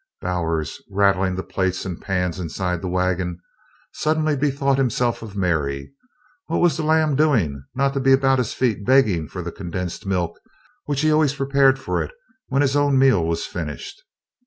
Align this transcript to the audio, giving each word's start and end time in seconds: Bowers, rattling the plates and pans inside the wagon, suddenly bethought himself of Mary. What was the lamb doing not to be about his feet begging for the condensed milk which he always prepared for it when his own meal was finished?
Bowers, 0.19 0.81
rattling 0.89 1.35
the 1.35 1.43
plates 1.43 1.85
and 1.85 2.01
pans 2.01 2.39
inside 2.39 2.81
the 2.81 2.87
wagon, 2.89 3.37
suddenly 3.93 4.35
bethought 4.35 4.79
himself 4.79 5.21
of 5.21 5.35
Mary. 5.35 5.93
What 6.47 6.59
was 6.59 6.75
the 6.75 6.81
lamb 6.81 7.15
doing 7.15 7.65
not 7.75 7.93
to 7.93 7.99
be 7.99 8.11
about 8.11 8.39
his 8.39 8.51
feet 8.55 8.83
begging 8.83 9.27
for 9.27 9.43
the 9.43 9.51
condensed 9.51 10.07
milk 10.07 10.39
which 10.85 11.01
he 11.01 11.11
always 11.11 11.35
prepared 11.35 11.77
for 11.77 12.01
it 12.01 12.09
when 12.47 12.63
his 12.63 12.75
own 12.75 12.97
meal 12.97 13.23
was 13.23 13.45
finished? 13.45 14.01